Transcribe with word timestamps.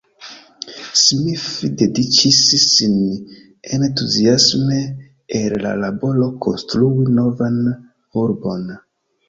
Smith 1.01 1.49
dediĉis 1.81 2.39
sin 2.63 2.95
entuziasme 3.79 4.81
al 5.43 5.57
la 5.67 5.77
laboro 5.85 6.33
konstrui 6.49 7.17
novan 7.23 7.63
urbon. 8.27 8.69